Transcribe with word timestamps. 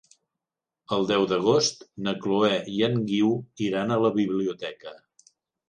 El 0.95 1.05
deu 1.11 1.25
d'agost 1.31 1.85
na 2.07 2.15
Chloé 2.25 2.51
i 2.77 2.79
en 2.89 2.99
Guiu 3.13 3.31
iran 3.69 3.91
a 3.91 4.01
la 4.07 4.15
biblioteca. 4.19 4.99